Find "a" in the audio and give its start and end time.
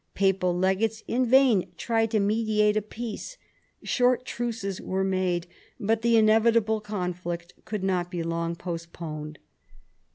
2.75-2.81